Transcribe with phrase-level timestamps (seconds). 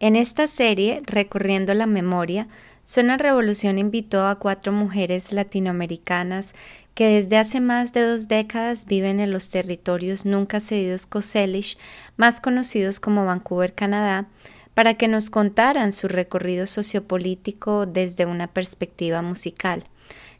[0.00, 2.46] En esta serie, Recorriendo la Memoria,
[2.84, 6.54] Suena Revolución invitó a cuatro mujeres latinoamericanas
[6.94, 11.78] que desde hace más de dos décadas viven en los territorios nunca cedidos Coselish,
[12.16, 14.28] más conocidos como Vancouver, Canadá,
[14.72, 19.82] para que nos contaran su recorrido sociopolítico desde una perspectiva musical.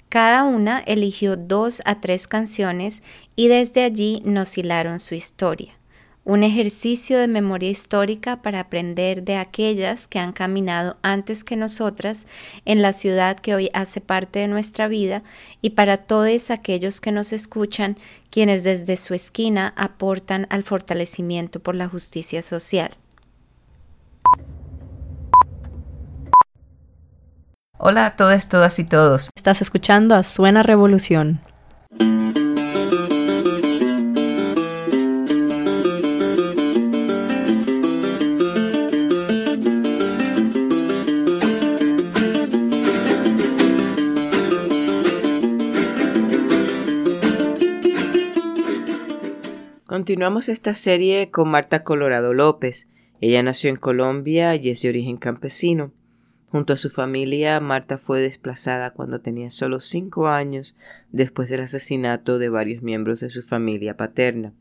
[0.09, 3.03] Cada una eligió dos a tres canciones
[3.35, 5.78] y desde allí nos hilaron su historia
[6.29, 12.27] un ejercicio de memoria histórica para aprender de aquellas que han caminado antes que nosotras
[12.67, 15.23] en la ciudad que hoy hace parte de nuestra vida
[15.63, 17.97] y para todos aquellos que nos escuchan,
[18.31, 22.91] quienes desde su esquina aportan al fortalecimiento por la justicia social.
[27.79, 29.31] Hola a todas, todas y todos.
[29.35, 31.41] Estás escuchando a Suena Revolución.
[49.99, 52.87] Continuamos esta serie con Marta Colorado López.
[53.21, 55.93] Ella nació en Colombia y es de origen campesino.
[56.51, 60.77] Junto a su familia, Marta fue desplazada cuando tenía solo cinco años
[61.11, 64.53] después del asesinato de varios miembros de su familia paterna.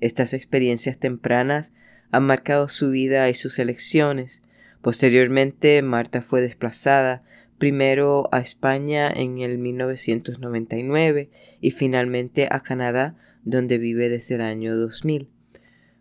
[0.00, 1.72] Estas experiencias tempranas
[2.10, 4.42] han marcado su vida y sus elecciones.
[4.80, 7.22] Posteriormente, Marta fue desplazada
[7.56, 14.76] primero a España en el 1999 y finalmente a Canadá donde vive desde el año
[14.76, 15.28] 2000.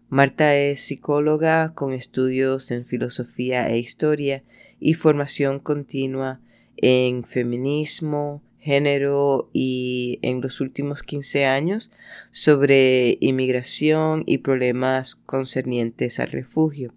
[0.10, 4.44] Marta es psicóloga con estudios en filosofía e historia
[4.80, 6.42] y formación continua
[6.78, 11.92] en feminismo, género y en los últimos 15 años
[12.30, 16.94] sobre inmigración y problemas concernientes al refugio.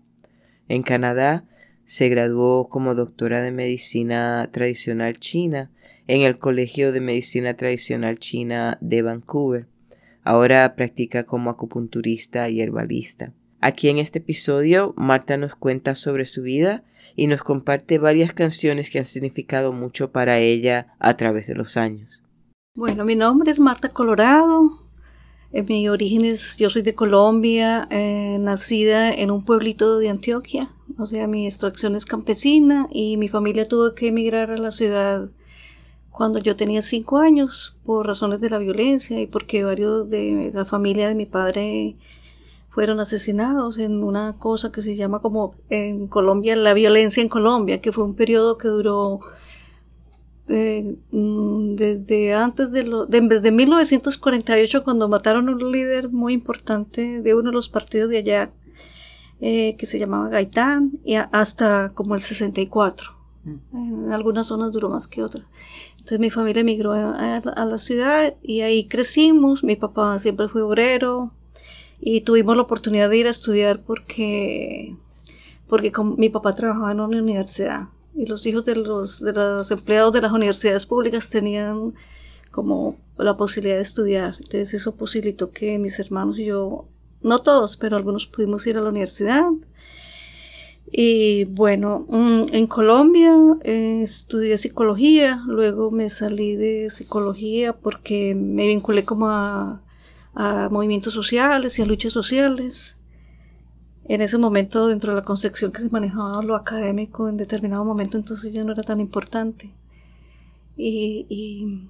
[0.69, 1.47] En Canadá
[1.85, 5.71] se graduó como doctora de medicina tradicional china
[6.07, 9.67] en el Colegio de Medicina Tradicional China de Vancouver.
[10.25, 13.35] Ahora practica como acupunturista y herbalista.
[13.61, 16.83] Aquí en este episodio, Marta nos cuenta sobre su vida
[17.15, 21.77] y nos comparte varias canciones que han significado mucho para ella a través de los
[21.77, 22.23] años.
[22.75, 24.83] Bueno, mi nombre es Marta Colorado.
[25.53, 30.71] En mi origen es, yo soy de Colombia, eh, nacida en un pueblito de Antioquia.
[30.99, 35.31] O sea, mi extracción es campesina y mi familia tuvo que emigrar a la ciudad
[36.15, 40.65] cuando yo tenía cinco años por razones de la violencia y porque varios de la
[40.65, 41.97] familia de mi padre
[42.71, 47.81] fueron asesinados en una cosa que se llama como en Colombia la violencia en Colombia,
[47.81, 49.23] que fue un periodo que duró
[50.47, 57.23] eh, mm, desde antes de, lo, desde 1948 cuando mataron a un líder muy importante
[57.23, 58.53] de uno de los partidos de allá
[59.41, 63.14] eh, que se llamaba Gaitán y hasta como el 64 mm.
[63.73, 65.47] En algunas zonas duró más que otras
[66.05, 69.65] entonces mi familia emigró a, la ciudad y ahí crecimos.
[69.65, 71.33] Mi papá siempre fue obrero
[71.99, 74.95] y tuvimos la oportunidad de ir a estudiar porque,
[75.67, 80.13] porque mi papá trabajaba en una universidad y los hijos de los, de los empleados
[80.13, 81.95] de las universidades públicas tenían
[82.51, 84.35] como la posibilidad de estudiar.
[84.41, 86.85] Entonces eso posibilitó que mis hermanos y yo,
[87.23, 89.47] no todos, pero algunos pudimos ir a la universidad
[90.97, 93.35] y bueno, mm, en Colombia
[93.65, 99.81] eh, estudié psicología, luego me salí de psicología porque me vinculé como a,
[100.71, 102.97] movimientos sociales y a luchas sociales.
[104.05, 108.17] En ese momento, dentro de la concepción que se manejaba lo académico, en determinado momento
[108.17, 109.73] entonces ya no era tan importante.
[110.77, 111.89] Y,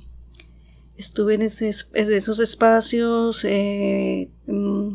[0.96, 4.94] estuve en, esos espacios, eh, mm,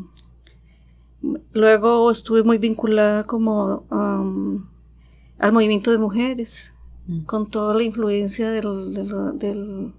[1.53, 3.83] Luego estuve muy vinculada como
[5.37, 6.73] al movimiento de mujeres,
[7.07, 7.21] mm.
[7.21, 9.93] con toda la influencia del,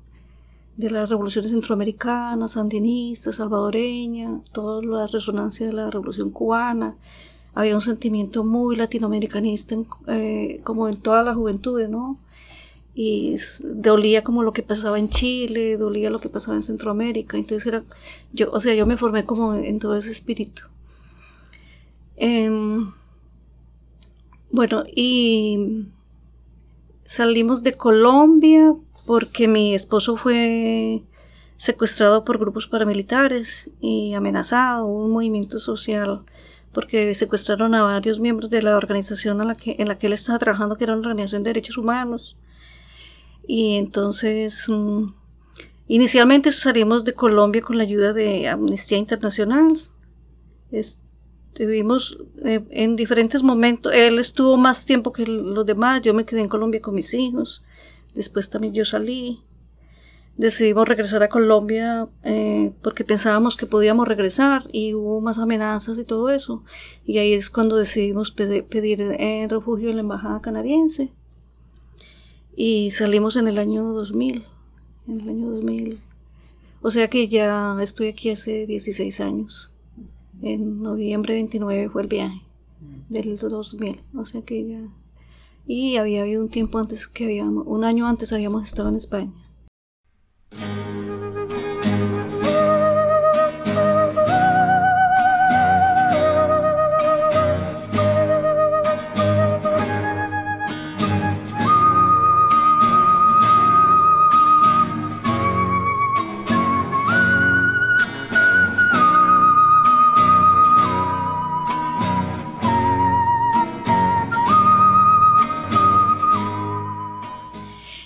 [0.76, 6.96] de las revoluciones centroamericanas, sandinistas, salvadoreña, toda la resonancia de la revolución cubana.
[7.54, 12.18] Había un sentimiento muy latinoamericanista, eh, como en toda la juventud, ¿no?
[12.94, 17.66] y dolía como lo que pasaba en Chile, dolía lo que pasaba en Centroamérica, entonces
[17.66, 17.82] era,
[18.32, 20.64] yo, o sea, yo me formé como en todo ese espíritu.
[22.22, 22.92] Em,
[24.50, 25.86] bueno, y
[27.06, 28.74] salimos de Colombia
[29.06, 31.02] porque mi esposo fue
[31.56, 36.20] secuestrado por grupos paramilitares y amenazado, un movimiento social,
[36.72, 40.12] porque secuestraron a varios miembros de la organización en la que, en la que él
[40.12, 42.36] estaba trabajando, que era una organización de derechos humanos.
[43.46, 45.06] Y entonces, mm,
[45.88, 49.80] inicialmente salimos de Colombia con la ayuda de Amnistía Internacional
[51.54, 56.40] Tuvimos eh, en diferentes momentos, él estuvo más tiempo que los demás, yo me quedé
[56.40, 57.64] en Colombia con mis hijos,
[58.14, 59.42] después también yo salí,
[60.40, 66.04] decidimos regresar a Colombia eh, porque pensábamos que podíamos regresar y hubo más amenazas y
[66.04, 66.64] todo eso.
[67.04, 71.12] Y ahí es cuando decidimos pedir, eh, refugio en la embajada canadiense.
[72.56, 74.44] Y salimos en el año 2000.
[75.08, 76.00] En el año 2000.
[76.80, 79.70] O sea que ya estoy aquí hace 16 años.
[80.42, 82.40] En noviembre 29 fue el viaje
[83.08, 84.02] del 2000.
[84.16, 84.80] O sea que ya.
[85.66, 89.32] Y había habido un tiempo antes que habíamos, un año antes habíamos estado en España.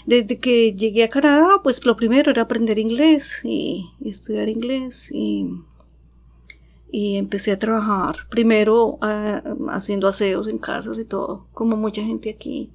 [0.06, 5.48] Desde que llegué a Canadá, pues lo primero era aprender inglés y, estudiar inglés y,
[6.92, 8.16] empecé a trabajar.
[8.30, 12.70] Primero ah, haciendo aseos en casas y todo, como mucha gente aquí.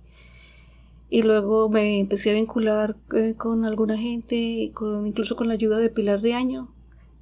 [1.09, 5.77] Y luego me empecé a vincular eh, con alguna gente, con, incluso con la ayuda
[5.77, 6.69] de Pilar Riaño,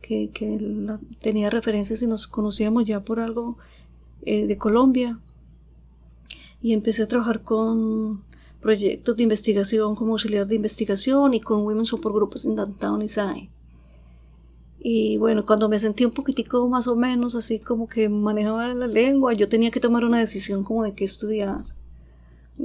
[0.02, 0.58] que, que
[1.22, 3.58] tenía referencias y nos conocíamos ya por algo
[4.24, 5.20] eh, de Colombia.
[6.62, 8.24] Y empecé a trabajar con
[8.68, 13.50] proyectos de investigación como auxiliar de investigación y con Women Support Groups en Downtown Eastside.
[14.78, 18.88] Y bueno, cuando me sentí un poquitico más o menos así como que manejaba la
[18.88, 21.64] lengua, yo tenía que tomar una decisión como de qué estudiar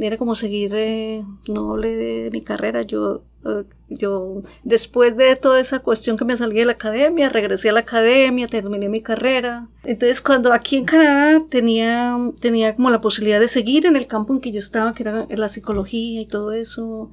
[0.01, 5.61] era como seguir, eh, no hablé de, mi carrera, yo, eh, yo después de toda
[5.61, 9.69] esa cuestión que me salí de la academia, regresé a la academia, terminé mi carrera.
[9.85, 14.33] Entonces cuando aquí en Canadá tenía, tenía como la posibilidad de seguir en el campo
[14.33, 17.11] en que yo estaba, que era la psicología y todo eso,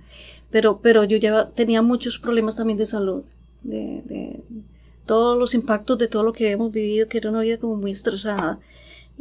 [0.49, 3.23] pero, pero yo ya tenía muchos problemas también de salud,
[3.63, 4.43] de, de
[5.05, 7.91] todos los impactos de todo lo que hemos vivido, que era una vida como muy
[7.91, 8.59] estresada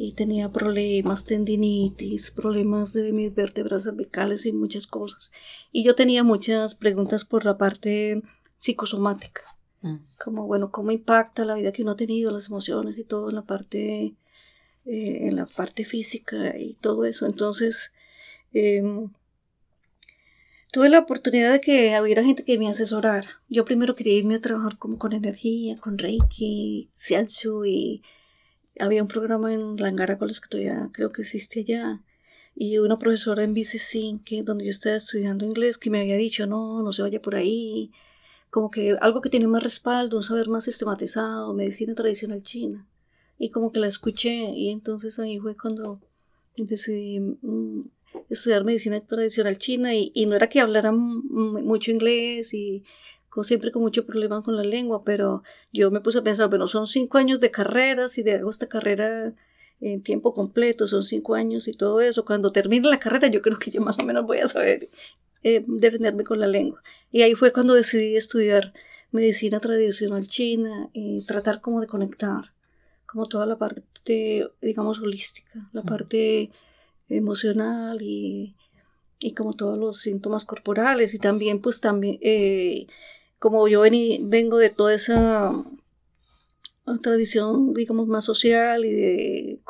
[0.00, 5.32] y tenía problemas, tendinitis, problemas de mis vértebras cervicales y muchas cosas.
[5.72, 8.22] Y yo tenía muchas preguntas por la parte
[8.54, 9.42] psicosomática,
[9.82, 9.96] mm.
[10.22, 13.34] como, bueno, cómo impacta la vida que uno ha tenido, las emociones y todo en
[13.34, 14.14] la parte,
[14.86, 17.26] eh, en la parte física y todo eso.
[17.26, 17.92] Entonces,
[18.52, 19.10] em,
[20.70, 23.28] tuve la oportunidad de que hubiera gente que me asesorara.
[23.48, 28.02] Yo primero quería irme a trabajar como con energía, con Reiki, Shiatsu y
[28.80, 32.02] había un programa en Langaracoles que todavía creo que existe allá
[32.54, 36.46] y una profesora en BCC que donde yo estaba estudiando inglés que me había dicho
[36.46, 37.92] no no se vaya por ahí
[38.50, 42.86] como que algo que tiene más respaldo un saber más sistematizado medicina tradicional china.
[43.38, 46.00] Y como que la escuché y entonces ahí fue cuando
[46.56, 47.82] decidí mm,
[48.30, 52.82] estudiar medicina tradicional china y, y no era que hablara mucho inglés y
[53.42, 55.42] siempre con mucho problema con la lengua, pero
[55.72, 59.34] yo me puse a pensar, bueno, son cinco años de carrera, si hago esta carrera
[59.80, 63.58] en tiempo completo, son cinco años y todo eso, cuando termine la carrera yo creo
[63.58, 64.80] que ya más o menos voy a saber
[65.44, 66.82] eh, defenderme con la lengua.
[67.12, 68.72] Y ahí fue cuando decidí estudiar
[69.12, 72.52] medicina tradicional china y tratar como de conectar,
[73.06, 76.50] como toda la parte, digamos, holística, la parte
[77.08, 78.56] emocional y,
[79.18, 82.86] y como todos los síntomas corporales y también pues también eh,
[83.38, 85.52] como yo vengo de toda esa
[87.02, 89.60] tradición, digamos, más social y de,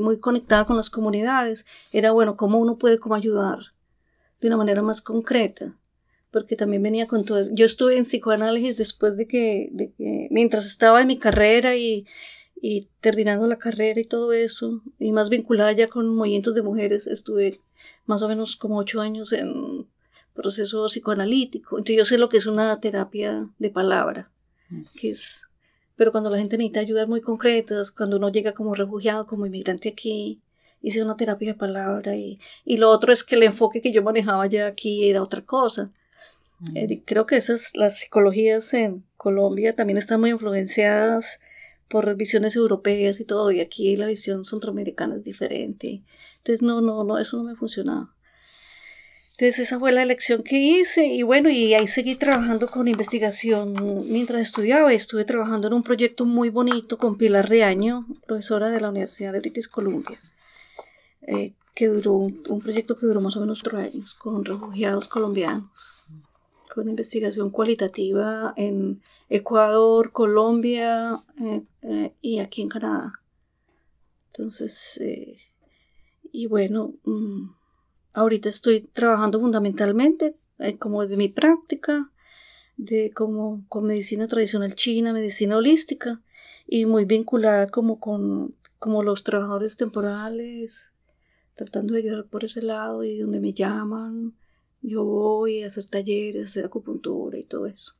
[0.00, 3.58] muy conectada con las comunidades, era bueno, cómo uno puede como ayudar
[4.40, 5.76] de una manera más concreta,
[6.30, 7.50] porque también venía con todo eso.
[7.52, 12.06] Yo estuve en psicoanálisis después de que, de que mientras estaba en mi carrera y,
[12.60, 17.06] y terminando la carrera y todo eso, y más vinculada ya con movimientos de mujeres,
[17.06, 17.58] estuve
[18.06, 19.86] más o menos como ocho años en
[20.38, 21.76] proceso psicoanalítico.
[21.76, 24.30] Entonces yo sé lo que es una terapia de palabra,
[24.70, 24.82] mm.
[24.98, 25.46] que es,
[25.96, 29.88] pero cuando la gente necesita ayudas muy concretas, cuando uno llega como refugiado, como inmigrante
[29.90, 30.40] aquí,
[30.80, 34.02] hice una terapia de palabra y, y lo otro es que el enfoque que yo
[34.02, 35.90] manejaba ya aquí era otra cosa.
[36.60, 36.76] Mm.
[36.76, 41.40] Eh, creo que esas, las psicologías en Colombia también están muy influenciadas
[41.88, 46.02] por visiones europeas y todo, y aquí la visión centroamericana es diferente.
[46.38, 48.14] Entonces, no, no, no, eso no me funcionaba.
[49.40, 53.72] Entonces esa fue la elección que hice y bueno, y ahí seguí trabajando con investigación
[54.10, 54.92] mientras estudiaba.
[54.92, 59.38] Estuve trabajando en un proyecto muy bonito con Pilar Reaño, profesora de la Universidad de
[59.38, 60.18] British Columbia,
[61.22, 65.70] eh, que duró un, proyecto que duró más o menos tres años con refugiados colombianos,
[66.74, 73.12] con investigación cualitativa en Ecuador, Colombia eh, eh, y aquí en Canadá.
[74.32, 75.00] Entonces,
[76.32, 77.57] y bueno, mm,
[78.12, 82.10] ahorita estoy trabajando fundamentalmente eh, como de mi práctica,
[82.76, 86.22] de como con medicina tradicional china, medicina holística,
[86.66, 90.92] y muy vinculada como con como los trabajadores temporales,
[91.54, 94.34] tratando de ayudar por ese lado y donde me llaman,
[94.80, 97.97] yo voy a hacer talleres, a hacer acupuntura y todo eso.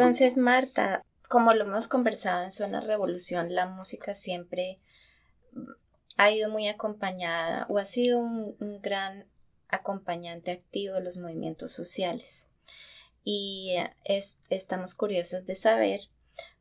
[0.00, 4.78] Entonces, Marta, como lo hemos conversado en Zona Revolución, la música siempre
[6.16, 9.26] ha ido muy acompañada o ha sido un, gran
[9.68, 12.48] acompañante activo de los movimientos sociales.
[13.24, 13.74] Y
[14.48, 16.00] estamos curiosos de saber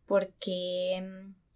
[0.05, 1.01] por qué,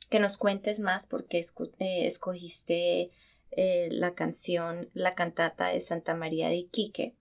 [0.10, 1.40] que nos cuentes más, por qué
[1.80, 3.12] eh, escogiste
[3.52, 7.14] eh, la canción, la cantata de Santa María de Iquique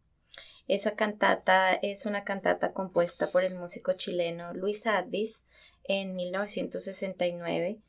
[0.68, 5.44] esa cantata es una cantata compuesta por el músico chileno Luis Advis
[5.84, 7.80] en 1969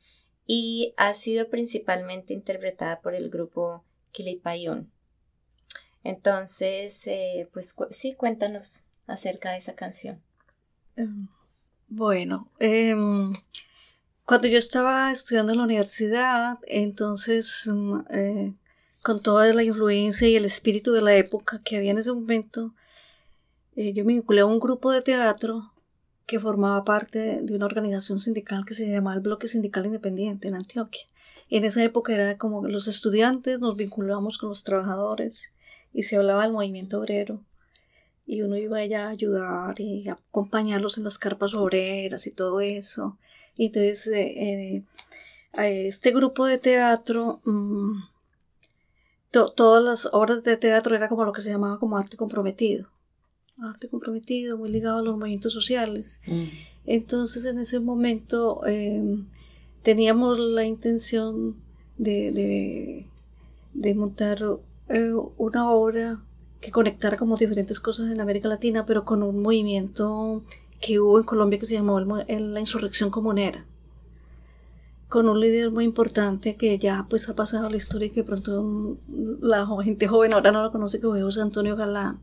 [0.46, 4.90] y ha sido principalmente interpretada por el grupo Quilipayún.
[6.02, 10.20] Entonces, eh, pues sí, cuéntanos acerca de esa canción.
[10.96, 11.28] Em,
[11.88, 13.32] bueno, em,
[14.24, 18.54] cuando yo estaba estudiando en la universidad, entonces mm, eh,
[19.04, 22.74] con toda la influencia y el espíritu de la época que había en ese momento,
[23.76, 25.74] eh, yo me vinculé a un grupo de teatro
[26.24, 30.54] que formaba parte de una organización sindical que se llamaba el Bloque Sindical Independiente en
[30.54, 31.02] Antioquia.
[31.50, 35.52] En esa época era como los estudiantes nos vinculábamos con los trabajadores
[35.92, 37.44] y se hablaba del movimiento obrero
[38.24, 43.18] y uno iba allá a ayudar y acompañarlos en las carpas obreras y todo eso.
[43.54, 44.82] Y entonces eh,
[45.58, 47.42] eh, este grupo de teatro
[49.54, 52.88] todas las obras de teatro era como lo que se llamaba como arte comprometido.
[53.58, 56.20] Arte comprometido, muy ligado a los movimientos sociales.
[56.26, 56.44] Mm.
[56.86, 59.26] Entonces en ese momento em,
[59.82, 61.56] teníamos la intención
[61.96, 63.06] de,
[63.72, 64.42] de, montar
[64.88, 66.20] eh, una obra
[66.60, 70.42] que conectara como diferentes cosas en América Latina, pero con un movimiento
[70.80, 73.66] que hubo en Colombia que se llamó la insurrección comunera
[75.14, 78.98] con un líder muy importante que ya pues ha pasado la historia y que pronto
[79.40, 82.18] la gente joven ahora no lo conoce fue José Antonio Galán.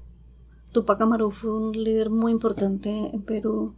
[0.77, 3.75] Tupac Amaru fue un líder muy importante en Perú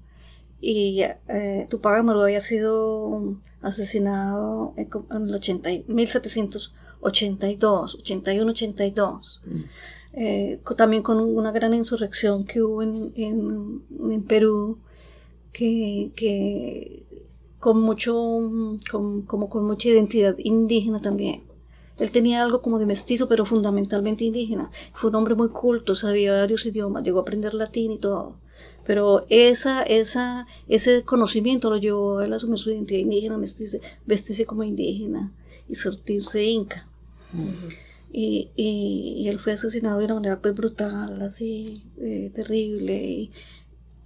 [0.61, 4.89] y eh, Tupac Amaru había sido asesinado en,
[5.29, 9.43] el 80, 1782, 81, 82.
[10.77, 14.81] también con una gran insurrección que hubo en, en, Perú
[15.53, 17.07] que, que
[17.61, 18.13] con mucho
[18.91, 21.48] como con mucha identidad indígena también
[21.99, 24.71] él tenía algo como de mestizo, pero fundamentalmente indígena.
[24.95, 28.37] Fue un hombre muy culto, sabía varios idiomas, llegó a aprender latín y todo.
[28.87, 33.81] Pero esa, esa, ese conocimiento lo llevó a él a asumir su identidad indígena, vestirse,
[34.07, 35.33] vestirse como indígena
[35.69, 36.89] y sortirse inca.
[38.13, 43.05] y, y, él fue asesinado de una manera pues brutal, así, eh, terrible.
[43.05, 43.33] Y,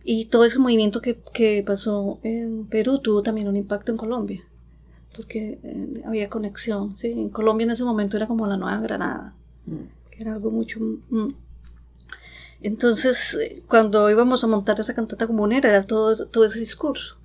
[0.02, 4.42] y, todo ese movimiento que, que pasó en Perú tuvo también un impacto en Colombia
[5.12, 6.97] porque eh, había conexión.
[6.97, 7.12] ¿sí?
[7.12, 9.35] En Colombia en ese momento era como la Nueva Granada,
[9.66, 10.11] mm.
[10.11, 10.81] que era algo mucho...
[10.81, 11.28] Mm.
[12.62, 17.16] Entonces, eh, cuando íbamos a montar esa cantata comunera, era todo, todo ese discurso.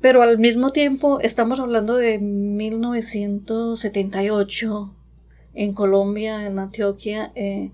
[0.00, 4.94] Pero al mismo tiempo, estamos hablando de 1978
[5.52, 7.72] en Colombia, en Antioquia, eh,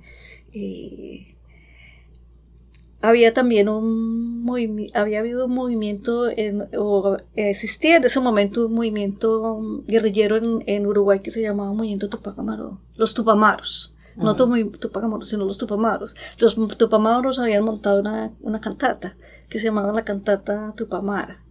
[3.07, 8.75] había también un movimiento, había habido un movimiento, en, o existía en ese momento un
[8.75, 13.93] movimiento guerrillero en, en Uruguay que se llamaba Movimiento Tupac Amaru, los Tupamaros.
[14.17, 16.17] No Tupac Amaru, sino los Tupamaros.
[16.39, 19.15] Los Tupamaros habían montado una, una cantata
[19.49, 21.45] que se llamaba la cantata Tupamara.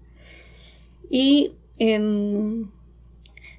[1.10, 2.72] Y en,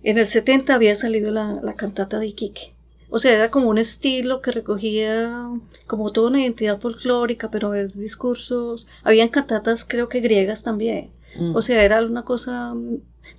[0.02, 2.75] en el 70 había salido la, la cantata de Iquique.
[3.08, 5.48] O sea, era como un estilo que recogía
[5.86, 8.88] como toda una identidad folclórica, pero de discursos.
[9.04, 11.10] Habían cantatas, creo que griegas también.
[11.38, 11.54] Mm.
[11.54, 12.74] O sea, era una cosa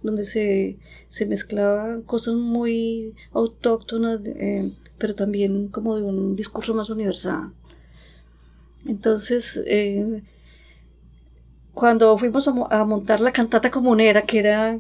[0.04, 0.78] donde se,
[1.10, 7.52] se mezclaban cosas muy autóctonas, eh, pero también como de un discurso más universal.
[8.86, 10.24] Entonces, eh,
[11.74, 14.80] cuando fuimos a, a, montar la cantata comunera, que era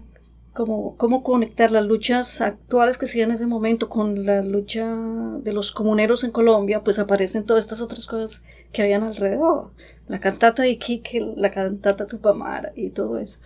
[0.65, 4.85] cómo, conectar las luchas actuales que se en ese momento con la lucha
[5.43, 9.71] de los comuneros en Colombia, pues aparecen todas estas otras cosas que habían alrededor.
[10.07, 13.39] La cantata de Iquique, la cantata Tupamara y todo eso.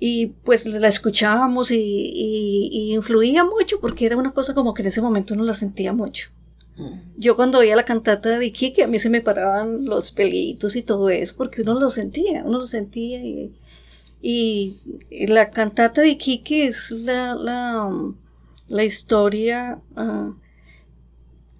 [0.00, 4.88] Y pues la escuchábamos y, y, influía mucho porque era una cosa como que en
[4.88, 6.30] ese momento uno la sentía mucho.
[6.76, 6.98] Mm.
[7.16, 10.82] Yo cuando oía la cantata de Iquique a mí se me paraban los pelitos y
[10.82, 13.54] todo eso porque uno lo sentía, uno lo sentía y,
[14.26, 14.78] y
[15.28, 17.34] la cantata de Iquique es la,
[18.68, 20.32] la, historia ah,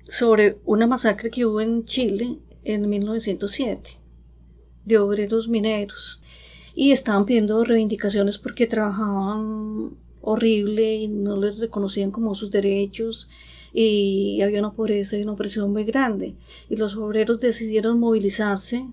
[0.09, 3.90] sobre una masacre que hubo en Chile en 1907
[4.87, 6.23] de obreros mineros.
[6.75, 13.28] Y estaban pidiendo reivindicaciones porque trabajaban horrible y no les reconocían como sus derechos.
[13.75, 16.35] Y había una pobreza y una opresión muy grande.
[16.71, 18.87] Y los obreros decidieron movilizarse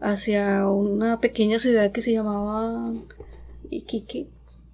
[0.00, 2.92] hacia una pequeña ciudad que se llamaba
[3.70, 4.28] Iquique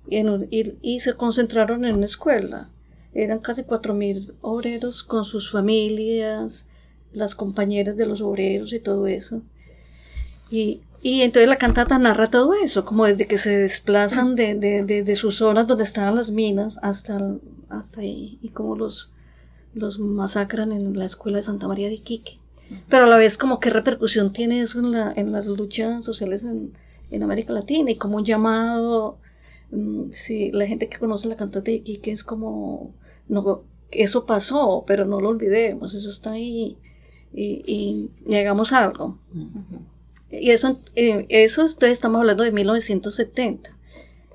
[0.08, 2.70] y, se concentraron en una escuela.
[3.12, 6.66] Eran casi cuatro mil obreros con sus familias,
[7.12, 9.42] las compañeras de los obreros y todo eso.
[10.50, 15.36] Y, entonces la cantata narra todo eso, como desde que se desplazan de, de, sus
[15.36, 17.18] zonas donde estaban las minas hasta,
[17.68, 19.12] hasta ahí, y cómo los,
[19.72, 22.40] los masacran en la escuela de Santa María de Iquique.
[22.88, 26.44] Pero a la vez como qué repercusión tiene eso en, la, en las luchas sociales
[26.44, 26.72] en,
[27.10, 29.18] en, América Latina y como un llamado,
[29.70, 32.94] mm, si la gente que conoce la cantante de Quique es como,
[33.28, 36.76] no, eso pasó, pero no lo olvidemos, eso está ahí
[37.32, 39.18] y, y, hagamos algo.
[40.30, 43.76] Y eso, eh, eso estamos hablando de 1970.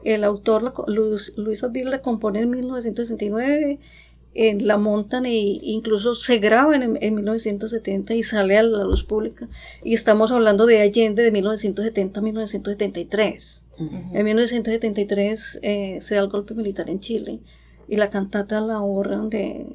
[0.04, 3.80] El autor, Luis, Luis la compone en 1969
[4.34, 9.48] la montan e incluso se graba en, 1970 y sale a la luz pública.
[9.84, 13.68] Y estamos hablando de Allende de 1970 a 1973.
[14.14, 17.40] En 1973 eh, se da el golpe militar en Chile
[17.88, 19.66] y la cantata la ahorran de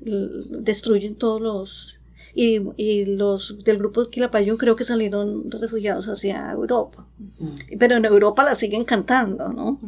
[0.00, 1.98] destruyen todos los
[2.34, 7.04] y, y, los del grupo de Quilapayún creo que salieron refugiados hacia Europa.
[7.78, 9.80] Pero en Europa la siguen cantando, ¿no?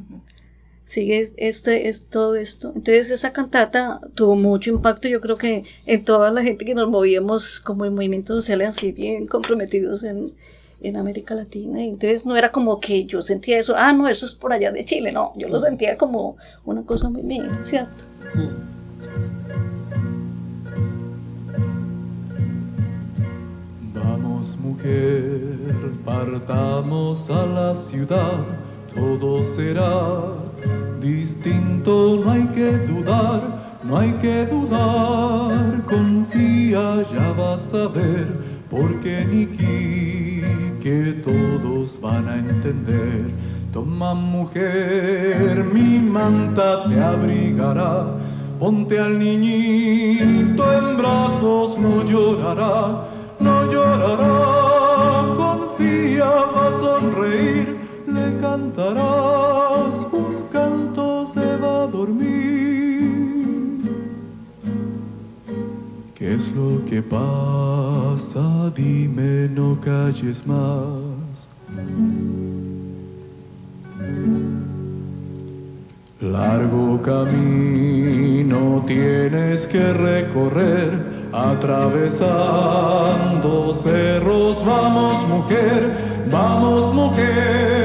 [0.91, 2.73] Sigue este, es todo esto.
[2.75, 6.91] Entonces esa cantata tuvo mucho impacto, yo creo que en toda la gente que nos
[6.91, 10.33] movíamos como en movimientos sociales así bien comprometidos en,
[10.81, 11.85] en América Latina.
[11.85, 14.85] entonces no era como que yo sentía eso, ah, no, eso es por allá de
[14.85, 18.05] Chile, no, yo lo sentía como una cosa muy mía, ¿cierto?
[23.95, 25.55] Vamos mujer,
[26.05, 28.41] partamos a la ciudad,
[28.95, 30.21] todo será
[31.01, 39.25] distinto, no hay que dudar, no hay que dudar, confía, ya vas a ver, porque
[39.25, 40.43] Niki,
[40.81, 43.31] que todos van a entender.
[43.73, 48.17] Toma mujer, mi manta te abrigará,
[48.59, 53.05] ponte al niñito en brazos, no llorará,
[53.39, 57.79] no llorará, confía, va a sonreír,
[58.15, 60.07] le cantarás
[61.27, 62.21] se va a dormir.
[66.15, 68.71] ¿Qué es lo que pasa?
[68.75, 71.49] Dime, no calles más.
[76.21, 84.65] Largo camino tienes que recorrer, atravesando cerros.
[84.65, 85.91] Vamos mujer,
[86.31, 87.80] vamos mujer,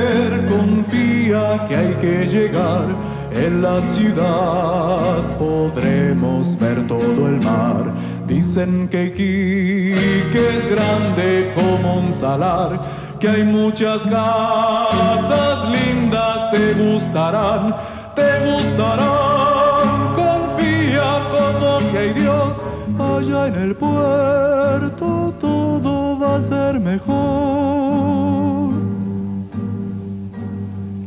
[1.68, 2.86] que hay que llegar
[3.32, 7.94] en la ciudad podremos ver todo el mar.
[8.28, 12.82] Dicen que Iquique es grande como un salar,
[13.20, 17.76] que hay muchas casas lindas, te gustarán,
[18.16, 20.16] te gustarán.
[20.16, 22.64] Confía como que hay Dios
[23.00, 27.85] allá en el puerto todo va a ser mejor.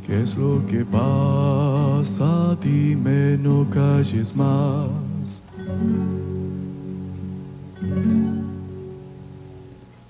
[0.08, 2.56] ¿Qué es lo que pasa?
[2.62, 5.42] Dime, no calles más.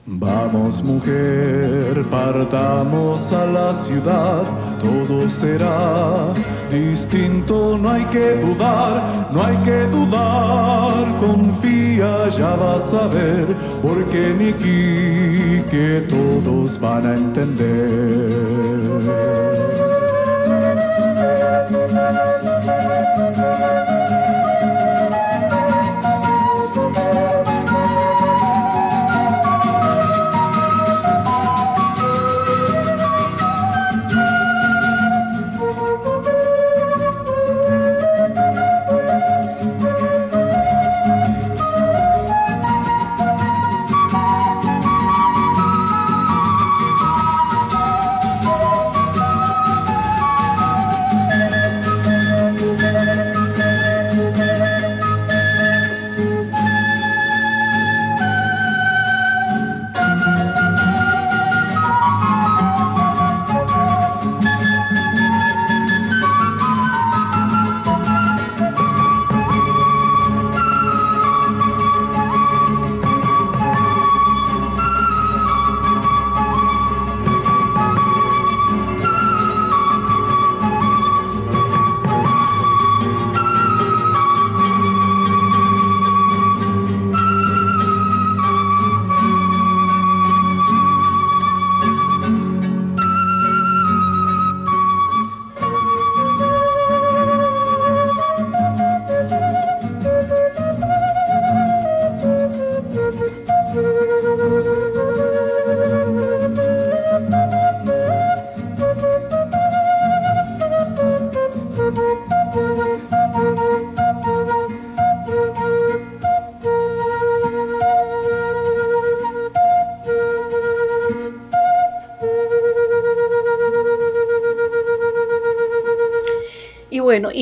[0.06, 4.44] Vamos mujer, partamos a la ciudad,
[4.78, 6.32] todo será
[6.70, 13.46] distinto, no hay que dudar, no hay que dudar, confía, ya vas a ver,
[13.82, 18.78] porque Niki que todos van a entender.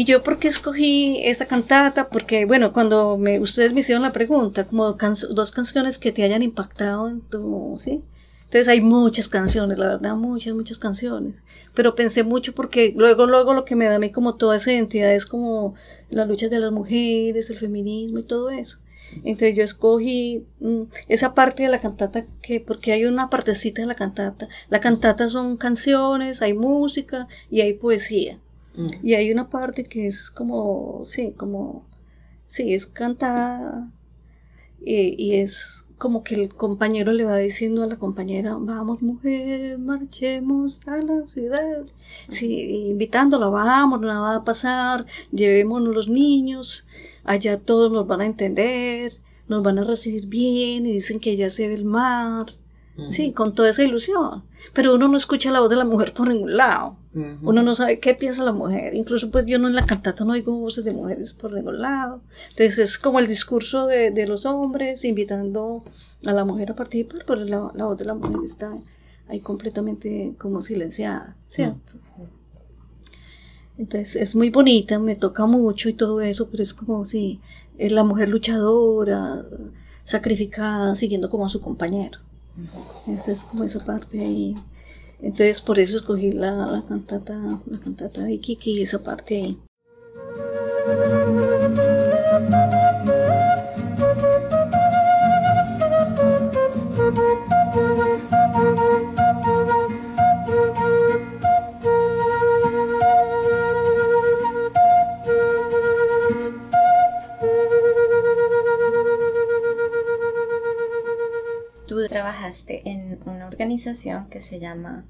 [0.07, 4.65] Yo por qué escogí esa cantata, porque bueno, cuando me, ustedes me hicieron la pregunta,
[4.65, 4.97] como
[5.31, 8.03] dos canciones que te hayan impactado en tu, ¿sí?
[8.45, 11.43] Entonces hay muchas canciones, la verdad, muchas, muchas canciones.
[11.75, 14.73] Pero pensé mucho porque luego, luego lo que me da a mí como toda esa
[14.73, 15.75] identidad es como
[16.11, 18.79] la lucha de las mujeres, el feminismo y todo eso.
[19.25, 23.89] Entonces yo escogí mm, esa parte de la cantata que, porque hay una partecita de
[23.89, 24.49] la cantata.
[24.69, 28.39] La cantata son canciones, hay música y hay poesía.
[29.03, 31.87] Y hay una parte que es como, sí, como,
[32.47, 33.91] sí, es cantada
[34.87, 40.81] y, es como que el compañero le va diciendo a la compañera, vamos mujer, marchemos
[40.87, 41.85] a la ciudad.
[42.29, 46.87] Sí, invitándola, vamos, nada va a pasar, llevémonos los niños,
[47.25, 51.51] allá todos nos van a entender, nos van a recibir bien y dicen que ya
[51.51, 52.55] se ve el mar.
[53.09, 54.45] Sí, con toda esa ilusión.
[54.73, 56.97] Pero uno no escucha la voz de la mujer por ningún lado.
[57.43, 58.95] Uno no sabe qué piensa la mujer.
[58.95, 62.21] Incluso pues yo no en la cantata no oigo voces de mujeres por ningún lado.
[62.51, 65.85] Entonces es como el discurso de, de los hombres invitando
[66.27, 68.75] a la mujer a participar, pero la, la voz de la mujer está
[69.29, 71.95] ahí completamente como silenciada, ¿cierto?
[73.79, 77.41] Entonces es muy bonita, me toca mucho y todo eso, pero es como si
[77.79, 79.45] es la mujer luchadora,
[80.05, 82.21] sacrificada, siguiendo como a su compañero.
[83.07, 84.57] Esa es como esa parte ahí.
[85.21, 87.35] Entonces por eso escogí la, la cantata,
[87.67, 89.59] la cantata de Kiki y esa parte ahí.
[112.57, 115.05] Trabajaste en una organización que se llama,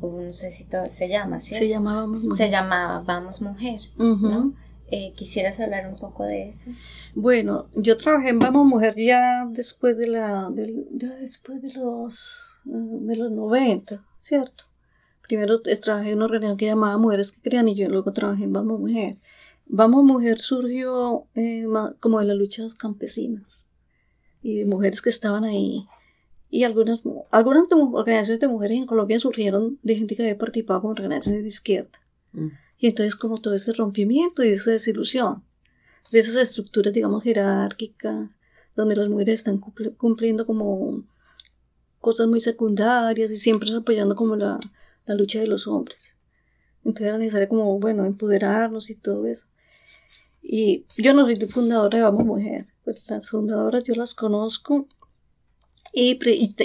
[0.00, 1.54] no sé si todo, se llama, ¿sí?
[1.54, 2.36] Se llamaba Vamos Mujer.
[2.36, 4.54] Se llamaba Vamos Mujer, ¿no?
[4.88, 6.70] Eh, ¿Quisieras hablar un poco de eso?
[7.14, 10.52] Bueno, yo trabajé en Vamos Mujer ya después de la,
[10.92, 14.64] ya después de los, de los 90, ¿cierto?
[15.22, 18.52] Primero trabajé en una organización que llamaba Mujeres que Crean y yo luego trabajé en
[18.52, 19.16] Vamos Mujer.
[19.68, 21.66] Vamos Mujer surgió eh,
[21.98, 23.66] como de las luchas campesinas
[24.40, 25.88] y de mujeres que estaban ahí
[26.48, 30.90] y algunas, algunas organizaciones de mujeres en Colombia surgieron de gente que había participado con
[30.92, 32.00] organizaciones de izquierda.
[32.32, 32.48] Mm.
[32.78, 35.42] Y entonces como todo ese rompimiento y esa desilusión.
[36.12, 38.38] de esas estructuras, digamos, jerárquicas,
[38.76, 41.04] donde las mujeres están cumpliendo como
[41.98, 44.60] cosas muy secundarias y siempre apoyando como la,
[45.06, 46.16] la lucha de los hombres.
[46.84, 49.46] Entonces era necesario como, bueno, empoderarnos y todo eso.
[50.40, 54.86] Y yo no soy fundadora de Vamos Mujer, pues las fundadoras yo las conozco
[55.98, 56.18] y,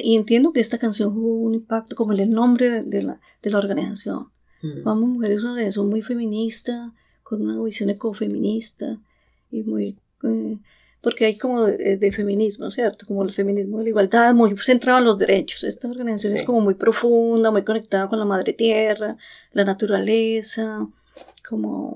[0.03, 3.59] y, entiendo que esta canción jugó un impacto como el nombre de, la, de la
[3.59, 4.27] organización.
[4.61, 4.83] Mm.
[4.83, 8.99] Vamos Mujer es una organización muy feminista, con una visión ecofeminista
[9.49, 9.97] y muy...
[10.23, 10.57] Eh,
[10.99, 13.07] porque hay como de, feminismo, ¿cierto?
[13.07, 15.63] Como el feminismo de la igualdad, muy centrado en los derechos.
[15.63, 19.15] Esta organización es como muy profunda, muy conectada con la madre tierra,
[19.53, 20.87] la naturaleza,
[21.47, 21.95] como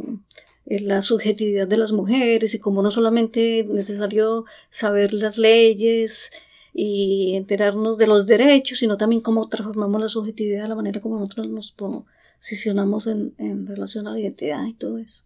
[0.65, 6.31] eh, la subjetividad de las mujeres y como no solamente es necesario saber las leyes
[6.77, 11.47] y enterarnos de los derechos, sino también cómo transformamos la subjetividad la manera como nosotros
[11.47, 15.23] nos posicionamos en, en relación a la identidad y todo eso.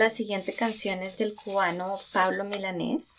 [0.00, 3.16] La siguiente canción es del cubano Pablo Milanés,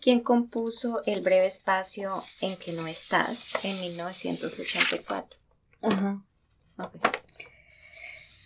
[0.00, 5.38] quien compuso El breve espacio en que no estás en 1984.
[5.82, 6.24] Ajá.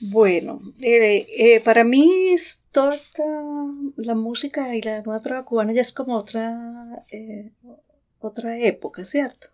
[0.00, 2.34] Bueno, eh, eh, para mí
[2.72, 3.22] toda esta,
[3.94, 7.52] la música y la nueva trova cubana ya es como otra, eh,
[8.18, 9.50] otra época, ¿cierto?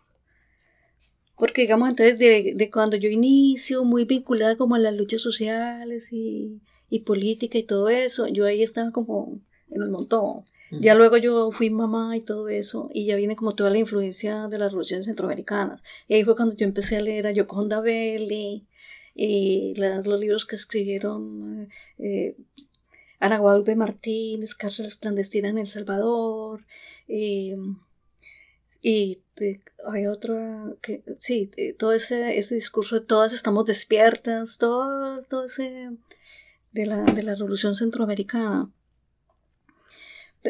[1.36, 6.10] Porque digamos entonces de, de, cuando yo inicio, muy vinculada como a las luchas sociales
[6.10, 10.44] y y política y todo eso, yo ahí estaba como en el montón.
[10.70, 14.48] Ya luego yo fui mamá y todo eso, y ya viene como toda la influencia
[14.48, 15.82] de las revoluciones centroamericanas.
[16.08, 18.66] Y ahí fue cuando yo empecé a leer a Yoconda Belli,
[19.14, 22.36] y los libros que escribieron eh,
[23.18, 26.66] Ana Guadalupe Martínez, Cárceles Clandestinas en El Salvador,
[27.08, 27.54] y
[29.86, 35.90] hay otro que, sí, todo ese, ese discurso de todas estamos despiertas, todo, todo ese
[36.72, 38.70] de la, de la Revolución Centroamericana.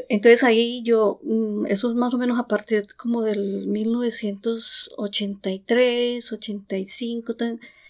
[0.09, 7.35] Entonces ahí yo, mm, eso es más o menos a partir como del 1983, 85,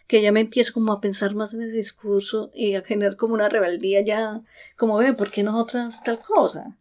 [0.07, 3.35] que ya me empiezo como a pensar más en ese discurso y a generar como
[3.35, 4.43] una rebeldía ya,
[4.77, 6.77] como ven, ¿por qué nosotras tal cosa?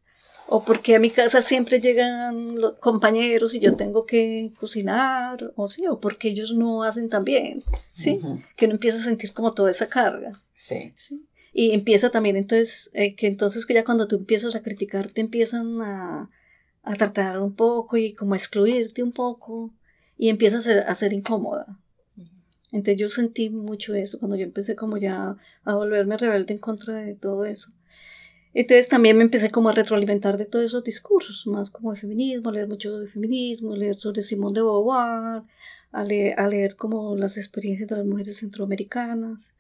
[0.50, 5.68] O porque a mi casa siempre llegan los compañeros y yo tengo que cocinar, o
[5.68, 8.22] sí, o porque ellos no hacen tan bien, ¿sí?
[8.56, 10.42] Que uno empieza a sentir como toda esa carga.
[10.54, 10.94] Sí.
[10.96, 11.27] ¿sí?
[11.60, 15.22] Y empieza también entonces, eh, que entonces que ya cuando tú empiezas a criticar te
[15.22, 16.30] empiezan a,
[16.84, 19.74] a tratar un poco y como a excluirte un poco
[20.20, 21.80] y empiezas a ser, incómoda.
[22.72, 26.94] Entonces yo sentí mucho eso cuando yo empecé como ya a volverme rebelde en contra
[26.94, 27.72] de todo eso.
[28.54, 32.50] Entonces también me empecé como a retroalimentar de todos esos discursos, más como de feminismo,
[32.50, 35.42] a leer mucho de feminismo, a leer sobre Simón de Beauvoir,
[35.92, 39.56] a leer, a leer como las experiencias de las mujeres centroamericanas.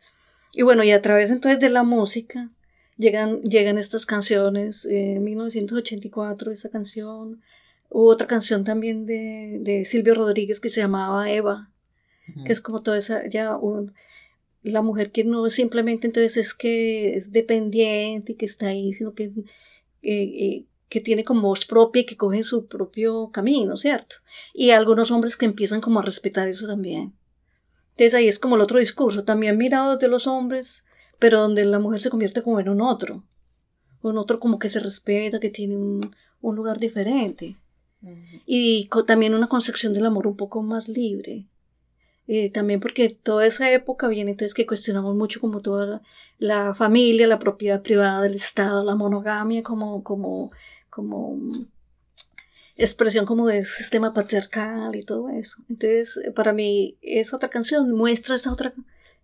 [0.58, 2.50] Y bueno, y a través entonces de la música
[2.98, 4.86] llegan, llegan estas canciones.
[4.86, 7.44] en 1984 esa canción.
[7.92, 11.70] Hubo otra canción también de, de Silvio Rodríguez que se llamaba Eva,
[12.44, 13.56] que es como toda esa, ya
[14.64, 19.14] la mujer que no simplemente entonces es que es dependiente y que está ahí, sino
[19.14, 19.32] que,
[20.02, 24.16] eh, que tiene como voz propia y que coge su propio camino, ¿cierto?
[24.56, 27.14] Y algunos hombres que empiezan como a respetar eso también.
[27.98, 30.86] Entonces ahí es como el otro discurso, también mirado de los hombres,
[31.18, 33.24] pero donde la mujer se convierte como en un otro,
[34.04, 37.58] un otro como que se respeta, que tiene un, lugar diferente.
[38.46, 41.48] Y también una concepción del amor un poco más libre.
[42.28, 46.04] Eh, también porque toda esa época viene entonces que cuestionamos mucho como toda
[46.38, 50.52] la, familia, la propiedad privada del Estado, la monogamia como, como,
[50.92, 51.40] como
[52.78, 55.64] expresión como de sistema patriarcal y todo eso.
[55.70, 58.74] Entonces, para mí, esa otra canción muestra esa otra,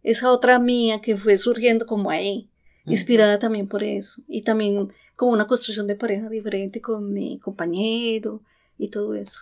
[0.01, 2.49] esa otra mía que fue surgiendo como ahí,
[2.85, 4.21] inspirada también por eso.
[4.27, 8.41] Y también como una construcción de pareja diferente con mi compañero
[8.77, 9.41] y todo eso.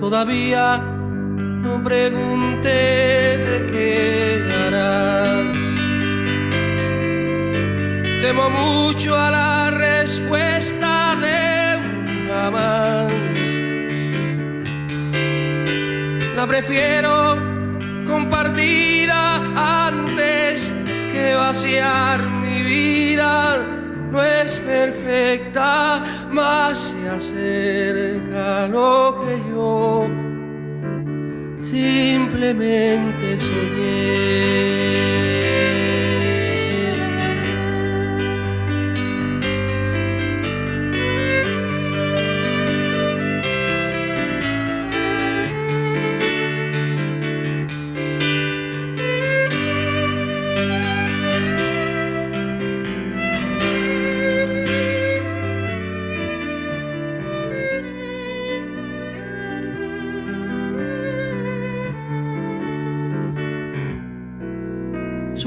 [0.00, 5.44] Todavía no pregunté de qué harás.
[8.22, 13.12] Temo mucho a la respuesta de un jamás.
[16.34, 17.36] La prefiero
[18.08, 19.36] compartida
[19.86, 20.72] antes
[21.12, 23.58] que vaciar mi vida.
[24.10, 30.06] No es perfecta, más se acerca lo que yo
[31.70, 34.40] simplemente soñé.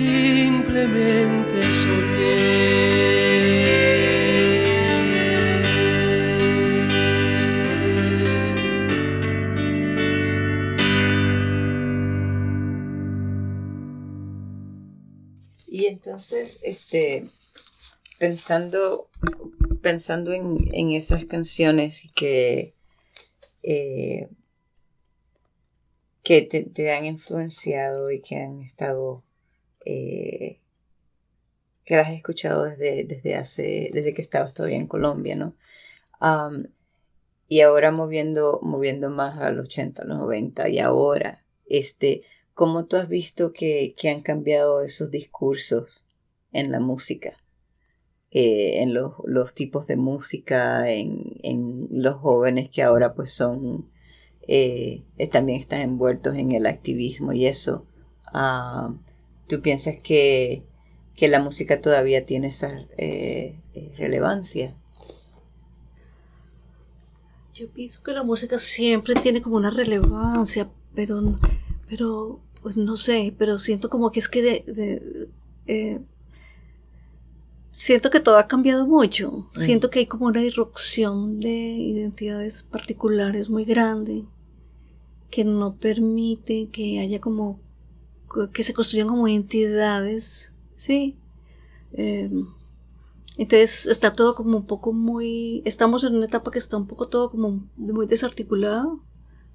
[0.00, 1.60] simplemente.
[15.66, 17.24] Y entonces, este,
[18.18, 19.08] pensando,
[19.82, 22.74] pensando en, en esas canciones que,
[23.62, 24.28] eh,
[26.22, 29.22] que te, te han influenciado y que han estado
[29.84, 30.60] eh,
[31.84, 35.54] que las he escuchado desde, desde hace, desde que estabas todavía en Colombia, ¿no?
[37.48, 42.22] Y ahora moviendo, moviendo más al 80, a los 90 y ahora, este,
[42.54, 46.06] ¿cómo tú has visto que, que han cambiado esos discursos
[46.52, 47.36] en la música?
[48.32, 53.90] Eh, en los, los tipos de música, en, en los jóvenes que ahora pues son,
[54.46, 57.88] eh, también están envueltos en el activismo y eso.
[59.50, 60.62] ¿Tú piensas que,
[61.16, 63.58] que la música todavía tiene esa eh,
[63.98, 64.76] relevancia?
[67.52, 71.36] Yo pienso que la música siempre tiene como una relevancia, pero,
[71.88, 75.28] pero pues no sé, pero siento como que es que de, de-
[75.66, 76.00] eh,
[77.72, 79.48] siento que todo ha cambiado mucho.
[79.56, 79.58] Mm.
[79.58, 84.24] Siento que hay como una irrupción de identidades particulares muy grande
[85.28, 87.58] que no permite que haya como
[88.52, 91.16] que se construyan como entidades, sí,
[91.92, 92.30] Eh,
[93.36, 97.08] Entonces está todo como un poco muy, estamos en una etapa que está un poco
[97.08, 99.02] todo como muy desarticulado,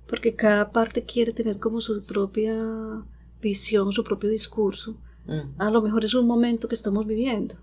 [0.07, 2.55] porque cada parte quiere tener como su propia
[3.41, 4.97] visión, su propio discurso.
[5.27, 5.61] Mm.
[5.61, 7.55] A lo mejor es un momento que estamos viviendo,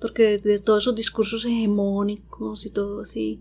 [0.00, 3.40] porque de todos esos discursos hegemónicos y todo así,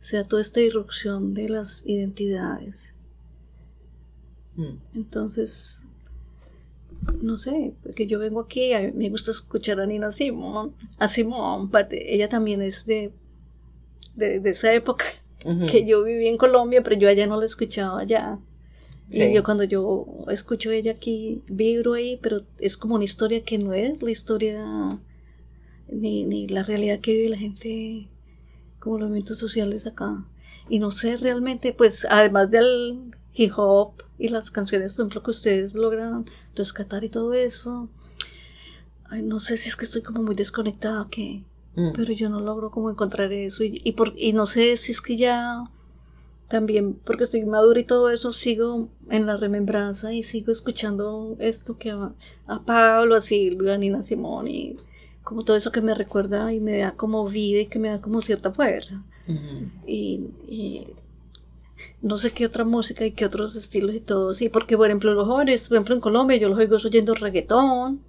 [0.00, 2.94] se da toda esta irrupción de las identidades.
[4.56, 4.78] Mm.
[4.94, 5.85] Entonces,
[7.22, 11.08] no sé, porque yo vengo aquí, a mí me gusta escuchar a Nina Simón, a
[11.08, 13.12] Simón, ella también es de,
[14.14, 15.04] de, de esa época
[15.70, 18.38] que yo viví en Colombia, pero yo allá no la escuchaba allá.
[19.10, 19.22] Sí.
[19.22, 23.56] Y yo cuando yo escucho ella aquí, vibro ahí, pero es como una historia que
[23.56, 24.98] no es la historia
[25.88, 28.08] ni, ni la realidad que vive la gente
[28.80, 30.24] como los movimientos sociales acá.
[30.68, 35.30] Y no sé realmente, pues además del hip hop y las canciones, por ejemplo, que
[35.30, 37.88] ustedes logran rescatar y todo eso,
[39.04, 41.42] ay, no sé si es que estoy como muy desconectada o qué
[41.76, 41.92] Mm.
[41.94, 45.02] pero yo no logro como encontrar eso y, y, por, y no sé si es
[45.02, 45.64] que ya
[46.48, 51.76] también porque estoy madura y todo eso sigo en la remembranza y sigo escuchando esto
[51.76, 52.12] que a,
[52.46, 54.76] a Pablo, a Silvia, a Nina Simón y
[55.22, 58.00] como todo eso que me recuerda y me da como vida y que me da
[58.00, 59.02] como cierta fuerza
[59.86, 60.86] y, y
[62.02, 65.12] no sé qué otra música y qué otros estilos y todo así porque por ejemplo
[65.14, 68.00] los jóvenes por ejemplo en Colombia yo los oigo oyendo reggaetón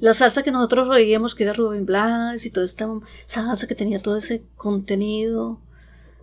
[0.00, 2.88] la salsa que nosotros oíamos, que era Rubén Blas y toda esta
[3.26, 5.58] salsa que tenía todo ese contenido,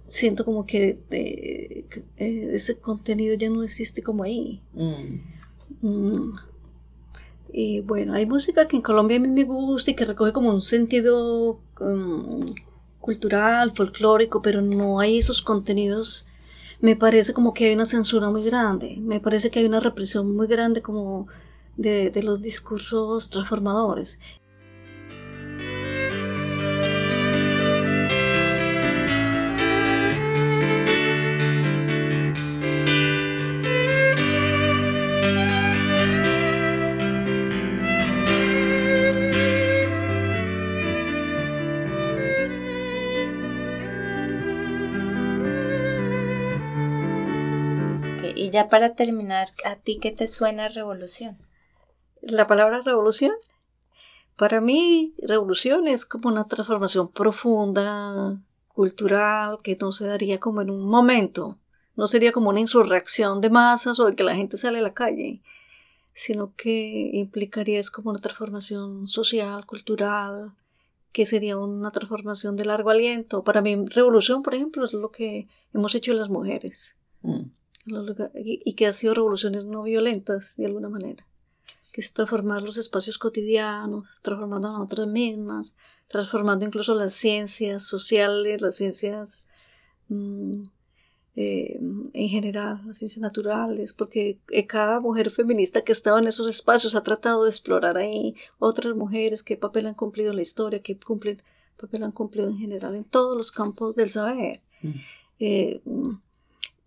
[0.08, 1.86] siento como que eh,
[2.18, 4.62] eh, ese contenido ya no existe como ahí.
[4.74, 5.20] Mm.
[5.82, 6.36] Mm.
[7.52, 10.50] Y bueno, hay música que en Colombia a mí me gusta y que recoge como
[10.50, 12.52] un sentido mm,
[13.06, 16.26] cultural, folclórico, pero no hay esos contenidos.
[16.82, 20.36] Me parece como que hay una censura muy grande, me parece que hay una represión
[20.36, 21.28] muy grande como
[21.78, 24.20] de, de los discursos transformadores.
[48.56, 51.38] Ya para terminar, ¿a ti qué te suena revolución?
[52.22, 53.34] La palabra revolución,
[54.38, 60.70] para mí, revolución es como una transformación profunda, cultural, que no se daría como en
[60.70, 61.60] un momento.
[61.98, 64.94] No sería como una insurrección de masas o de que la gente sale a la
[64.94, 65.42] calle,
[66.14, 70.54] sino que implicaría es como una transformación social, cultural,
[71.12, 73.44] que sería una transformación de largo aliento.
[73.44, 76.96] Para mí, revolución, por ejemplo, es lo que hemos hecho las mujeres
[77.26, 77.52] Mm.
[77.86, 81.26] Y que ha sido revoluciones no violentas de alguna manera,
[81.92, 85.76] que es transformar los espacios cotidianos, transformando a nosotras mismas,
[86.08, 89.46] transformando incluso las ciencias sociales, las ciencias
[90.10, 90.64] mm,
[91.38, 91.78] eh,
[92.14, 96.50] en general, las ciencias naturales, porque eh, cada mujer feminista que ha estado en esos
[96.50, 100.82] espacios ha tratado de explorar ahí otras mujeres, qué papel han cumplido en la historia,
[100.82, 101.44] qué cumplen,
[101.76, 104.62] papel han cumplido en general en todos los campos del saber.
[104.82, 104.92] Mm.
[105.40, 106.14] Eh, mm,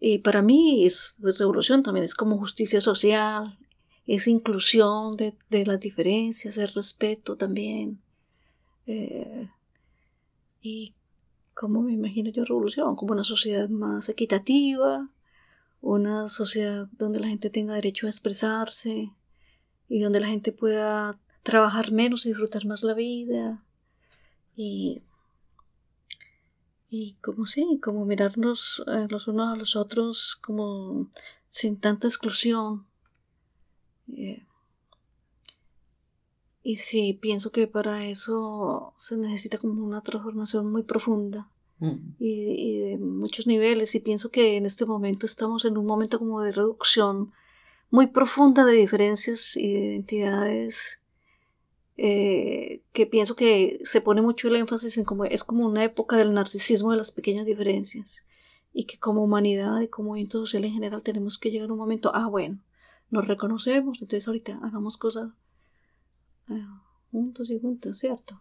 [0.00, 3.58] y para mí es pues, revolución también, es como justicia social,
[4.06, 8.00] es inclusión de, de las diferencias, es respeto también.
[8.86, 9.48] Eh,
[10.62, 10.94] y
[11.54, 15.10] como me imagino yo revolución, como una sociedad más equitativa,
[15.80, 19.10] una sociedad donde la gente tenga derecho a expresarse
[19.88, 23.64] y donde la gente pueda trabajar menos y disfrutar más la vida.
[24.56, 25.02] Y
[26.88, 31.10] y como sí, como mirarnos eh, los unos a los otros como
[31.50, 32.86] sin tanta exclusión.
[34.16, 34.44] Eh,
[36.62, 42.16] y sí, pienso que para eso se necesita como una transformación muy profunda Mm.
[42.18, 46.18] y, y de muchos niveles y pienso que en este momento estamos en un momento
[46.18, 47.32] como de reducción
[47.90, 51.00] muy profunda de diferencias y de identidades
[52.00, 56.16] eh, que pienso que se pone mucho el énfasis en como es como una época
[56.16, 58.24] del narcisismo de las pequeñas diferencias
[58.72, 61.78] y que como humanidad y como movimiento social en general tenemos que llegar a un
[61.80, 62.60] momento, ah bueno,
[63.10, 65.32] nos reconocemos, entonces ahorita hagamos cosas
[66.50, 66.64] eh,
[67.10, 68.40] juntos y juntas, ¿cierto?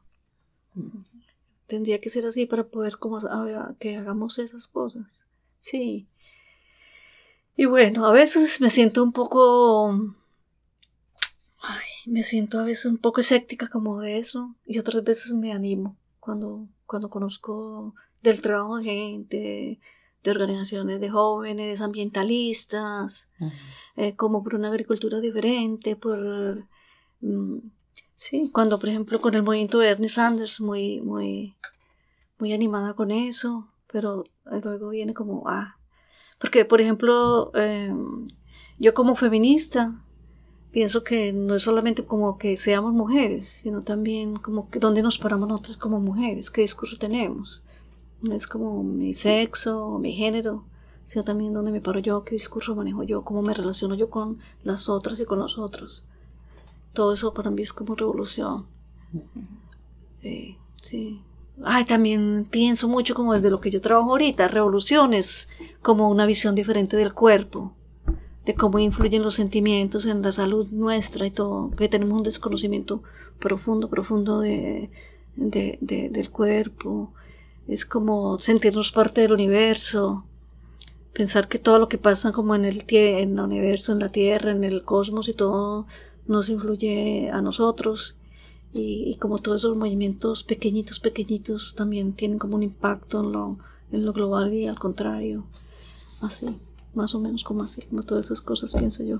[1.65, 3.17] Tendría que ser así para poder como
[3.79, 5.25] que hagamos esas cosas.
[5.59, 6.07] Sí.
[7.55, 10.15] Y bueno, a veces me siento un poco
[12.07, 15.97] me siento a veces un poco escéptica como de eso y otras veces me animo
[16.19, 19.79] cuando, cuando conozco del trabajo de gente,
[20.23, 23.47] de organizaciones de jóvenes, ambientalistas, Mm.
[23.97, 26.65] eh, como por una agricultura diferente, por
[27.21, 27.57] mm,
[28.15, 31.55] Sí, cuando por ejemplo con el movimiento de Bernie Sanders, muy, muy,
[32.39, 34.23] muy animada con eso, pero
[34.63, 35.77] luego viene como, ah,
[36.39, 38.27] porque por ejemplo, em,
[38.79, 40.03] yo como feminista,
[40.77, 45.17] pienso que no es solamente como que seamos mujeres, sino también como que dónde nos
[45.17, 47.63] paramos nosotras como mujeres, qué discurso tenemos.
[48.21, 50.65] No es como mi sexo, mi género,
[51.03, 54.37] sino también dónde me paro yo, qué discurso manejo yo, cómo me relaciono yo con
[54.63, 56.03] las otras y con los otros.
[56.93, 58.67] Todo eso para mí es como revolución.
[60.21, 61.23] Eh, sí.
[61.63, 65.49] Ay, también pienso mucho como desde lo que yo trabajo ahorita, revoluciones,
[65.81, 67.73] como una visión diferente del cuerpo,
[68.47, 73.03] de cómo influyen los sentimientos en la salud nuestra y todo, que tenemos un desconocimiento
[73.39, 74.89] profundo, profundo de,
[75.35, 77.11] de, del cuerpo.
[77.67, 80.23] Es como sentirnos parte del universo,
[81.11, 84.51] pensar que todo lo que pasa como en el, en el universo, en la Tierra,
[84.51, 85.85] en el cosmos y todo
[86.25, 88.15] nos influye a nosotros.
[88.73, 93.57] Y, y, como todos esos movimientos pequeñitos, pequeñitos también tienen como un impacto en lo,
[93.91, 95.43] en lo global y al contrario.
[96.21, 96.47] Así
[96.97, 99.19] más o menos como así, como todas esas cosas pienso yo.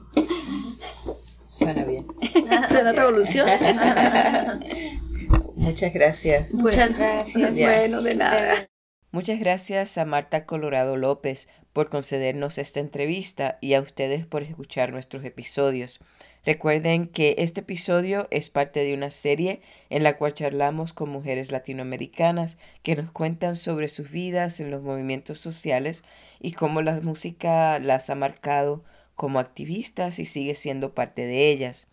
[1.48, 2.06] Suena bien.
[2.68, 3.48] Suena revolución.
[5.56, 6.54] Muchas gracias.
[6.54, 7.52] Muchas gracias.
[7.56, 8.70] Bueno, de nada.
[9.12, 14.92] Muchas gracias a Marta Colorado López por concedernos esta entrevista y a ustedes por escuchar
[14.92, 16.00] nuestros episodios.
[16.48, 21.52] Recuerden que este episodio es parte de una serie en la cual charlamos con mujeres
[21.52, 26.06] latinoamericanas que nos cuentan sobre sus vidas en los movimientos sociales
[26.40, 31.88] y cómo la música las ha marcado como activistas y sigue siendo parte de ellas.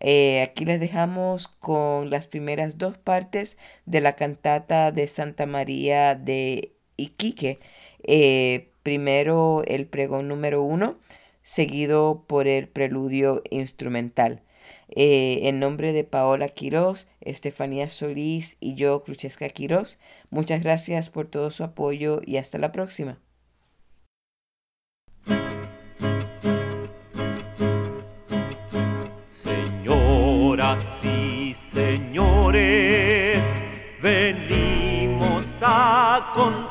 [0.00, 6.14] Eh, aquí les dejamos con las primeras dos partes de la cantata de Santa María
[6.14, 7.60] de Iquique.
[8.02, 10.98] Eh, primero el pregón número uno,
[11.42, 14.42] seguido por el preludio instrumental.
[14.90, 19.98] Eh, en nombre de Paola Quiroz, Estefanía Solís y yo, Crucesca Quiroz,
[20.30, 23.20] muchas gracias por todo su apoyo y hasta la próxima.
[36.20, 36.69] A